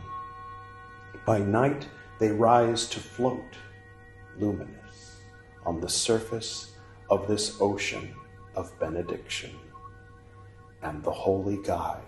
By 1.25 1.39
night, 1.39 1.87
they 2.19 2.31
rise 2.31 2.87
to 2.89 2.99
float, 2.99 3.55
luminous 4.37 5.17
on 5.65 5.81
the 5.81 5.89
surface 5.89 6.71
of 7.09 7.27
this 7.27 7.57
ocean 7.59 8.13
of 8.55 8.77
benediction. 8.79 9.51
And 10.81 11.03
the 11.03 11.11
Holy 11.11 11.57
Guide 11.57 12.01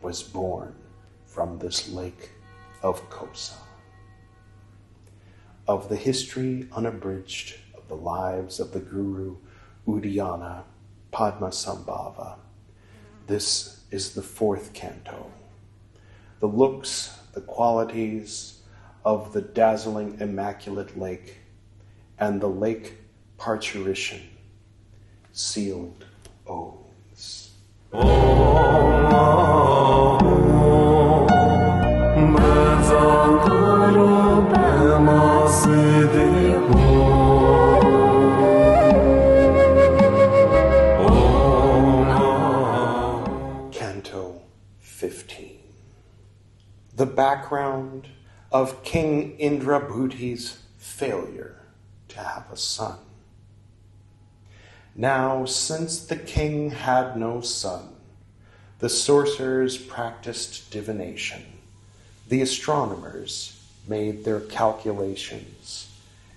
was 0.00 0.22
born 0.22 0.74
from 1.26 1.58
this 1.58 1.88
lake 1.88 2.30
of 2.82 3.08
Kosa. 3.10 3.56
Of 5.66 5.88
the 5.88 5.96
history 5.96 6.68
unabridged 6.72 7.56
of 7.76 7.88
the 7.88 7.96
lives 7.96 8.60
of 8.60 8.72
the 8.72 8.80
Guru 8.80 9.36
Udayana 9.86 10.62
Padmasambhava, 11.12 12.36
this 13.26 13.80
is 13.90 14.14
the 14.14 14.22
fourth 14.22 14.72
canto. 14.72 15.30
The 16.40 16.46
looks, 16.46 17.18
the 17.34 17.40
qualities 17.40 18.62
of 19.04 19.32
the 19.32 19.42
dazzling 19.42 20.18
immaculate 20.20 20.98
lake 20.98 21.38
and 22.18 22.40
the 22.40 22.48
lake 22.48 22.98
parturition, 23.38 24.20
sealed 25.32 26.04
oaths. 26.46 27.50
Canto 27.92 30.01
background 47.32 48.08
of 48.50 48.84
King 48.84 49.38
Indrabhuti's 49.38 50.58
failure 50.76 51.56
to 52.08 52.18
have 52.18 52.44
a 52.52 52.56
son. 52.58 52.98
Now, 54.94 55.46
since 55.46 56.04
the 56.04 56.16
king 56.16 56.72
had 56.72 57.16
no 57.16 57.40
son, 57.40 57.88
the 58.80 58.90
sorcerers 58.90 59.78
practiced 59.78 60.70
divination. 60.70 61.42
The 62.28 62.42
astronomers 62.42 63.58
made 63.88 64.26
their 64.26 64.40
calculations, 64.40 65.88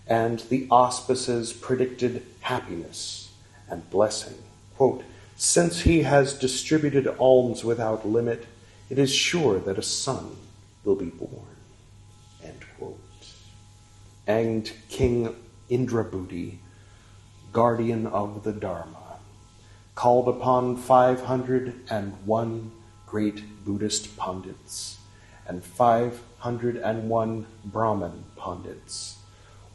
and 0.07 0.39
the 0.49 0.65
auspices 0.71 1.51
predicted 1.51 2.23
happiness 2.39 3.33
and 3.69 3.89
blessing. 3.89 4.37
Quote, 4.77 5.03
Since 5.35 5.81
he 5.81 6.03
has 6.03 6.39
distributed 6.39 7.05
alms 7.19 7.65
without 7.65 8.07
limit, 8.07 8.45
it 8.89 8.97
is 8.97 9.13
sure 9.13 9.59
that 9.59 9.77
a 9.77 9.83
son 9.83 10.37
will 10.85 10.95
be 10.95 11.09
born. 11.09 11.57
End 12.43 12.63
quote. 12.77 12.99
And 14.27 14.71
King 14.89 15.35
Indrabhuti, 15.69 16.57
guardian 17.51 18.07
of 18.07 18.43
the 18.43 18.53
Dharma, 18.53 19.17
called 19.95 20.27
upon 20.27 20.77
501 20.77 22.71
great 23.07 23.65
Buddhist 23.65 24.15
pundits 24.17 24.99
and 25.47 25.63
501 25.63 27.45
Brahmin 27.65 28.23
pundits, 28.35 29.17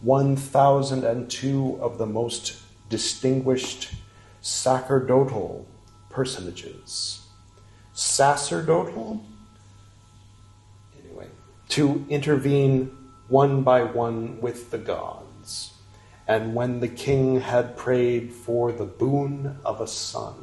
1,002 0.02 1.78
of 1.80 1.98
the 1.98 2.06
most 2.06 2.56
distinguished 2.88 3.94
sacerdotal 4.40 5.66
personages. 6.08 7.26
Sacerdotal? 7.92 9.24
To 11.70 12.04
intervene 12.08 12.90
one 13.28 13.62
by 13.62 13.84
one 13.84 14.40
with 14.40 14.72
the 14.72 14.78
gods 14.78 15.74
and 16.26 16.54
when 16.54 16.80
the 16.80 16.88
king 16.88 17.40
had 17.40 17.76
prayed 17.76 18.32
for 18.32 18.72
the 18.72 18.84
boon 18.84 19.58
of 19.64 19.80
a 19.80 19.86
son, 19.86 20.34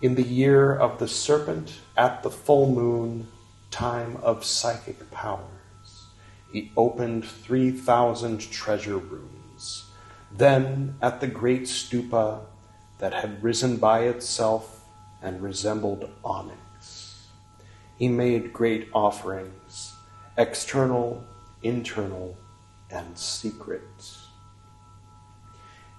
in 0.00 0.14
the 0.14 0.22
year 0.22 0.74
of 0.74 0.98
the 0.98 1.08
serpent 1.08 1.80
at 1.96 2.22
the 2.22 2.30
full 2.30 2.70
moon, 2.70 3.26
time 3.70 4.16
of 4.22 4.44
psychic 4.44 5.10
powers, 5.10 6.06
he 6.52 6.72
opened 6.76 7.24
3,000 7.24 8.38
treasure 8.50 8.98
rooms. 8.98 9.90
Then, 10.30 10.96
at 11.02 11.20
the 11.20 11.26
great 11.26 11.62
stupa 11.62 12.40
that 12.98 13.14
had 13.14 13.42
risen 13.42 13.78
by 13.78 14.00
itself 14.00 14.84
and 15.22 15.42
resembled 15.42 16.10
onyx, 16.22 17.28
he 17.98 18.08
made 18.08 18.52
great 18.52 18.88
offerings, 18.94 19.97
external, 20.38 21.22
internal, 21.62 22.36
and 22.90 23.18
secret 23.18 23.82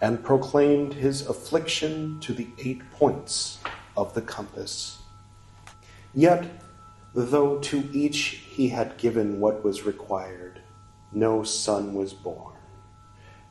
and 0.02 0.24
proclaimed 0.24 0.94
his 0.94 1.28
affliction 1.28 2.20
to 2.22 2.34
the 2.34 2.48
eight 2.60 2.82
points 2.92 3.60
of 3.98 4.14
the 4.14 4.22
compass. 4.22 5.00
Yet, 6.14 6.50
though 7.14 7.60
to 7.60 7.90
each 7.92 8.44
he 8.50 8.70
had 8.70 8.98
given 8.98 9.40
what 9.40 9.64
was 9.64 9.86
required, 9.86 10.62
no 11.12 11.44
son 11.44 11.94
was 11.94 12.14
born. 12.14 12.56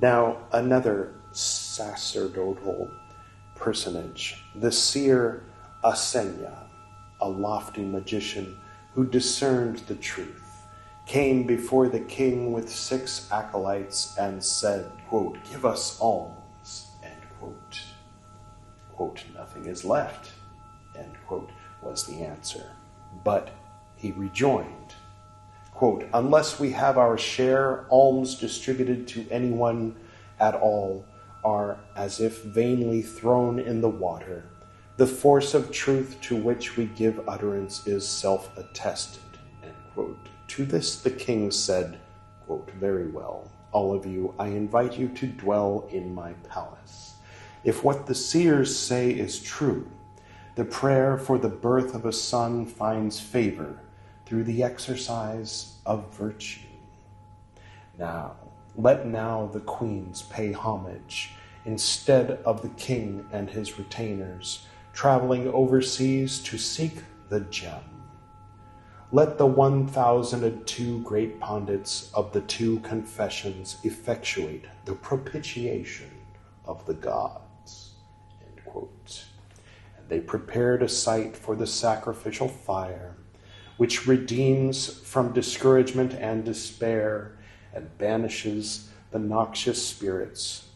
Now, 0.00 0.38
another 0.52 1.14
sacerdotal 1.32 2.90
personage, 3.56 4.42
the 4.54 4.72
seer 4.72 5.44
Asenya, 5.84 6.66
a 7.20 7.28
lofty 7.28 7.84
magician 7.84 8.56
who 8.94 9.04
discerned 9.04 9.78
the 9.80 9.96
truth, 9.96 10.37
came 11.08 11.44
before 11.44 11.88
the 11.88 12.00
king 12.00 12.52
with 12.52 12.68
six 12.68 13.28
acolytes 13.32 14.14
and 14.18 14.44
said, 14.44 14.92
quote, 15.08 15.38
Give 15.50 15.64
us 15.64 15.98
alms, 16.00 16.88
end 17.02 17.22
quote. 17.40 17.80
quote 18.94 19.24
Nothing 19.34 19.64
is 19.64 19.86
left, 19.86 20.32
end 20.96 21.16
quote, 21.26 21.50
was 21.82 22.04
the 22.04 22.20
answer. 22.20 22.72
But 23.24 23.48
he 23.96 24.12
rejoined, 24.12 24.94
quote, 25.72 26.04
Unless 26.12 26.60
we 26.60 26.72
have 26.72 26.98
our 26.98 27.16
share, 27.16 27.86
alms 27.88 28.34
distributed 28.34 29.08
to 29.08 29.26
anyone 29.30 29.96
at 30.38 30.54
all 30.54 31.06
are 31.42 31.78
as 31.96 32.20
if 32.20 32.42
vainly 32.42 33.00
thrown 33.00 33.58
in 33.58 33.80
the 33.80 33.88
water. 33.88 34.44
The 34.98 35.06
force 35.06 35.54
of 35.54 35.72
truth 35.72 36.20
to 36.22 36.36
which 36.36 36.76
we 36.76 36.84
give 36.84 37.26
utterance 37.26 37.86
is 37.86 38.06
self 38.06 38.54
attested. 38.58 39.22
To 40.48 40.64
this 40.64 41.00
the 41.00 41.10
king 41.10 41.50
said, 41.50 41.98
quote, 42.46 42.70
Very 42.72 43.06
well, 43.06 43.50
all 43.72 43.94
of 43.94 44.06
you, 44.06 44.34
I 44.38 44.48
invite 44.48 44.98
you 44.98 45.08
to 45.08 45.26
dwell 45.26 45.88
in 45.90 46.14
my 46.14 46.32
palace. 46.48 47.14
If 47.64 47.84
what 47.84 48.06
the 48.06 48.14
seers 48.14 48.76
say 48.76 49.10
is 49.10 49.40
true, 49.40 49.88
the 50.54 50.64
prayer 50.64 51.18
for 51.18 51.38
the 51.38 51.48
birth 51.48 51.94
of 51.94 52.06
a 52.06 52.12
son 52.12 52.66
finds 52.66 53.20
favor 53.20 53.78
through 54.26 54.44
the 54.44 54.62
exercise 54.62 55.76
of 55.86 56.12
virtue. 56.14 56.66
Now, 57.98 58.36
let 58.76 59.06
now 59.06 59.50
the 59.52 59.60
queens 59.60 60.22
pay 60.22 60.52
homage 60.52 61.32
instead 61.64 62.30
of 62.44 62.62
the 62.62 62.68
king 62.70 63.26
and 63.32 63.50
his 63.50 63.78
retainers 63.78 64.66
traveling 64.92 65.48
overseas 65.48 66.40
to 66.40 66.58
seek 66.58 67.02
the 67.28 67.40
gem. 67.40 67.97
Let 69.10 69.38
the 69.38 69.46
1002 69.46 71.00
great 71.00 71.40
pundits 71.40 72.10
of 72.12 72.30
the 72.34 72.42
two 72.42 72.80
confessions 72.80 73.78
effectuate 73.82 74.66
the 74.84 74.92
propitiation 74.92 76.10
of 76.66 76.84
the 76.84 76.92
gods. 76.92 77.92
And 78.66 80.08
they 80.08 80.20
prepared 80.20 80.82
a 80.82 80.90
site 80.90 81.34
for 81.34 81.56
the 81.56 81.66
sacrificial 81.66 82.48
fire, 82.48 83.16
which 83.78 84.06
redeems 84.06 85.00
from 85.00 85.32
discouragement 85.32 86.12
and 86.12 86.44
despair 86.44 87.38
and 87.72 87.96
banishes 87.96 88.90
the 89.10 89.18
noxious 89.18 89.84
spirits. 89.86 90.68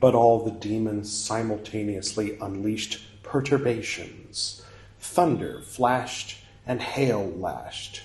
But 0.00 0.16
all 0.16 0.44
the 0.44 0.50
demons 0.50 1.16
simultaneously 1.16 2.36
unleashed 2.40 3.22
perturbations. 3.22 4.62
Thunder 4.98 5.60
flashed 5.60 6.44
and 6.70 6.80
hail 6.80 7.26
lashed, 7.36 8.00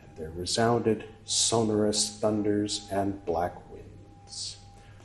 and 0.00 0.08
there 0.16 0.30
resounded 0.36 1.04
sonorous 1.24 2.16
thunders 2.20 2.86
and 2.92 3.24
black 3.24 3.56
winds. 3.72 4.58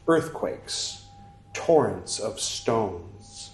Earthquakes, 0.07 1.05
torrents 1.51 2.19
of 2.19 2.39
stones, 2.39 3.49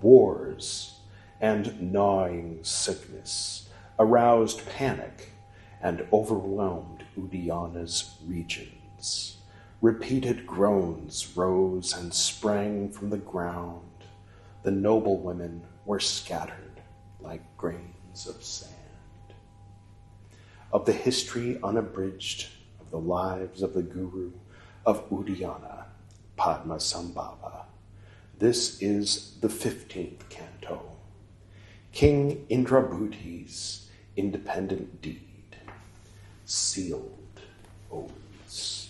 wars, 0.00 1.00
and 1.40 1.92
gnawing 1.92 2.60
sickness 2.62 3.68
aroused 3.98 4.64
panic 4.76 5.32
and 5.82 6.06
overwhelmed 6.12 7.02
Udiana's 7.18 8.18
regions. 8.24 9.38
Repeated 9.80 10.46
groans 10.46 11.36
rose 11.36 11.92
and 11.92 12.14
sprang 12.14 12.88
from 12.88 13.10
the 13.10 13.18
ground. 13.18 14.04
The 14.62 14.70
noble 14.70 15.18
women 15.18 15.64
were 15.86 15.98
scattered 15.98 16.80
like 17.20 17.42
grains 17.56 18.28
of 18.28 18.44
sand 18.44 18.71
of 20.72 20.86
the 20.86 20.92
history 20.92 21.58
unabridged 21.62 22.48
of 22.80 22.90
the 22.90 22.98
lives 22.98 23.62
of 23.62 23.74
the 23.74 23.82
Guru 23.82 24.32
of 24.86 25.08
Udayana, 25.10 25.84
Padmasambhava. 26.38 27.64
This 28.38 28.80
is 28.82 29.36
the 29.40 29.48
15th 29.48 30.28
canto, 30.28 30.82
King 31.92 32.46
Indrabhuti's 32.50 33.88
independent 34.16 35.00
deed, 35.00 35.56
sealed 36.44 37.40
oaths. 37.90 38.81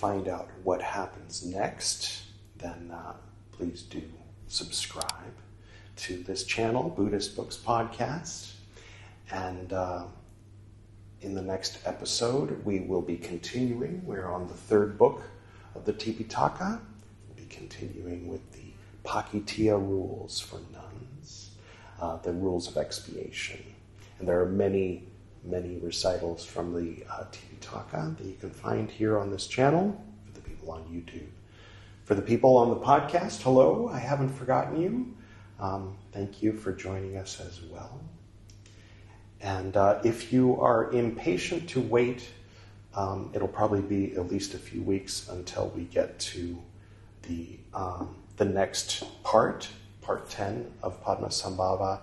Find 0.00 0.28
out 0.28 0.48
what 0.64 0.80
happens 0.80 1.44
next, 1.44 2.22
then 2.56 2.90
uh, 2.90 3.12
please 3.52 3.82
do 3.82 4.00
subscribe 4.48 5.34
to 5.96 6.22
this 6.22 6.44
channel, 6.44 6.88
Buddhist 6.88 7.36
Books 7.36 7.58
Podcast. 7.58 8.52
And 9.30 9.74
uh, 9.74 10.04
in 11.20 11.34
the 11.34 11.42
next 11.42 11.80
episode, 11.84 12.64
we 12.64 12.80
will 12.80 13.02
be 13.02 13.18
continuing. 13.18 14.00
We're 14.06 14.32
on 14.32 14.48
the 14.48 14.54
third 14.54 14.96
book 14.96 15.20
of 15.74 15.84
the 15.84 15.92
Tipitaka. 15.92 16.80
We'll 17.28 17.36
be 17.36 17.54
continuing 17.54 18.26
with 18.26 18.52
the 18.52 18.72
Pacittiya 19.04 19.78
rules 19.78 20.40
for 20.40 20.60
nuns, 20.72 21.50
uh, 22.00 22.16
the 22.16 22.32
rules 22.32 22.68
of 22.68 22.78
expiation. 22.78 23.62
And 24.18 24.26
there 24.26 24.40
are 24.40 24.48
many 24.48 25.09
many 25.44 25.78
recitals 25.78 26.44
from 26.44 26.72
the 26.74 27.04
uh, 27.10 27.24
Tipitaka 27.32 28.16
that 28.16 28.26
you 28.26 28.36
can 28.40 28.50
find 28.50 28.90
here 28.90 29.18
on 29.18 29.30
this 29.30 29.46
channel 29.46 30.02
for 30.26 30.32
the 30.32 30.40
people 30.40 30.70
on 30.70 30.82
YouTube. 30.84 31.28
For 32.04 32.14
the 32.14 32.22
people 32.22 32.56
on 32.56 32.70
the 32.70 32.76
podcast, 32.76 33.42
hello, 33.42 33.88
I 33.92 33.98
haven't 33.98 34.30
forgotten 34.30 34.80
you. 34.80 35.14
Um, 35.58 35.96
thank 36.12 36.42
you 36.42 36.52
for 36.52 36.72
joining 36.72 37.16
us 37.16 37.40
as 37.40 37.60
well. 37.62 38.00
And 39.40 39.76
uh, 39.76 40.00
if 40.04 40.32
you 40.32 40.60
are 40.60 40.90
impatient 40.90 41.68
to 41.70 41.80
wait, 41.80 42.28
um, 42.94 43.30
it'll 43.32 43.48
probably 43.48 43.80
be 43.80 44.14
at 44.16 44.30
least 44.30 44.54
a 44.54 44.58
few 44.58 44.82
weeks 44.82 45.28
until 45.28 45.68
we 45.74 45.84
get 45.84 46.18
to 46.18 46.60
the, 47.22 47.58
um, 47.72 48.16
the 48.36 48.44
next 48.44 49.04
part, 49.22 49.68
part 50.00 50.28
10 50.28 50.70
of 50.82 51.02
Padmasambhava. 51.04 52.00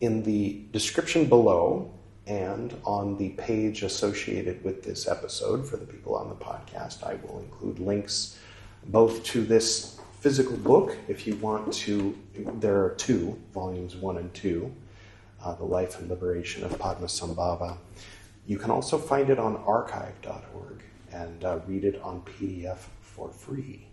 In 0.00 0.22
the 0.22 0.62
description 0.72 1.26
below, 1.26 1.90
and 2.26 2.74
on 2.84 3.16
the 3.18 3.30
page 3.30 3.82
associated 3.82 4.64
with 4.64 4.82
this 4.82 5.06
episode 5.06 5.68
for 5.68 5.76
the 5.76 5.84
people 5.84 6.16
on 6.16 6.28
the 6.28 6.34
podcast, 6.34 7.04
I 7.04 7.14
will 7.16 7.40
include 7.40 7.78
links 7.78 8.38
both 8.86 9.22
to 9.24 9.44
this 9.44 10.00
physical 10.20 10.56
book, 10.56 10.96
if 11.06 11.26
you 11.26 11.36
want 11.36 11.72
to. 11.72 12.16
There 12.34 12.82
are 12.82 12.94
two, 12.96 13.38
volumes 13.52 13.94
one 13.94 14.16
and 14.16 14.32
two, 14.32 14.74
uh, 15.42 15.54
The 15.54 15.64
Life 15.64 15.98
and 16.00 16.08
Liberation 16.08 16.64
of 16.64 16.72
Padmasambhava. 16.78 17.76
You 18.46 18.58
can 18.58 18.70
also 18.70 18.96
find 18.98 19.28
it 19.28 19.38
on 19.38 19.56
archive.org 19.56 20.82
and 21.12 21.44
uh, 21.44 21.60
read 21.66 21.84
it 21.84 22.00
on 22.02 22.22
PDF 22.22 22.78
for 23.00 23.30
free. 23.30 23.86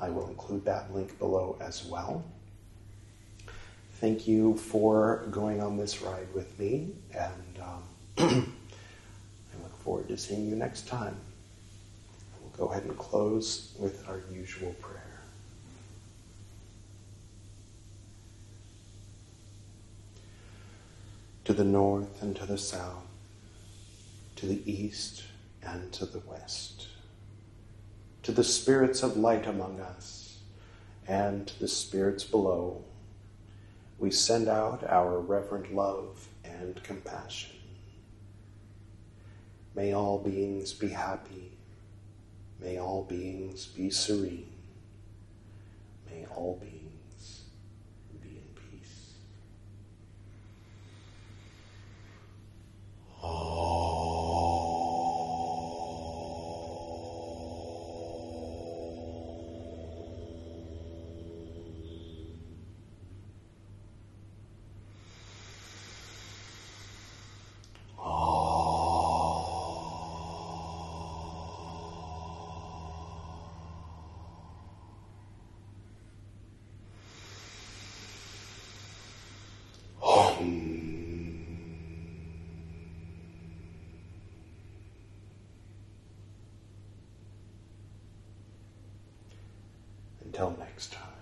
I 0.00 0.10
will 0.10 0.28
include 0.28 0.64
that 0.64 0.94
link 0.94 1.18
below 1.18 1.56
as 1.60 1.84
well. 1.84 2.24
Thank 4.00 4.28
you 4.28 4.56
for 4.56 5.26
going 5.30 5.62
on 5.62 5.78
this 5.78 6.02
ride 6.02 6.28
with 6.34 6.58
me, 6.58 6.90
and 7.14 7.32
um, 7.60 7.82
I 8.18 9.62
look 9.62 9.76
forward 9.82 10.08
to 10.08 10.16
seeing 10.16 10.48
you 10.48 10.56
next 10.56 10.86
time. 10.88 11.16
We'll 12.40 12.66
go 12.66 12.72
ahead 12.72 12.84
and 12.84 12.96
close 12.98 13.74
with 13.78 14.08
our 14.08 14.22
usual 14.32 14.74
prayer. 14.80 15.02
To 21.44 21.52
the 21.52 21.64
north 21.64 22.22
and 22.22 22.34
to 22.36 22.46
the 22.46 22.58
south, 22.58 23.06
to 24.36 24.46
the 24.46 24.60
east 24.70 25.24
and 25.62 25.92
to 25.92 26.06
the 26.06 26.20
west, 26.26 26.88
to 28.24 28.32
the 28.32 28.44
spirits 28.44 29.02
of 29.02 29.16
light 29.16 29.46
among 29.46 29.80
us, 29.80 30.38
and 31.06 31.46
to 31.46 31.60
the 31.60 31.68
spirits 31.68 32.24
below 32.24 32.82
we 33.98 34.10
send 34.10 34.48
out 34.48 34.84
our 34.88 35.18
reverent 35.18 35.74
love 35.74 36.28
and 36.60 36.82
compassion. 36.82 37.56
May 39.74 39.92
all 39.92 40.18
beings 40.18 40.72
be 40.72 40.88
happy. 40.88 41.52
May 42.60 42.78
all 42.78 43.04
beings 43.04 43.66
be 43.66 43.90
serene. 43.90 44.52
May 46.10 46.24
all 46.34 46.58
beings 46.60 47.42
be 48.22 48.28
in 48.28 48.78
peace. 48.78 49.12
Oh. 53.22 53.95
Until 90.38 90.54
next 90.58 90.92
time. 90.92 91.15